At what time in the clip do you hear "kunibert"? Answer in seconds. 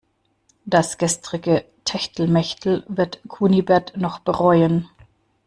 3.27-3.95